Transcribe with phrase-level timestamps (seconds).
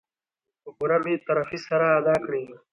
[0.61, 2.43] په پوره بې طرفي سره ادا کړي.